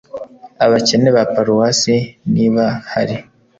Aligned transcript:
Abakene 0.63 1.09
ba 1.15 1.23
paruwasi 1.33 1.95
niba 2.35 2.65
hari 2.91 3.15